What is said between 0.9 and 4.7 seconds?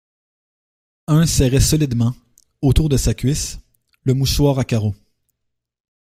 Un serrait solidement, autour de sa cuisse, le mouchoir à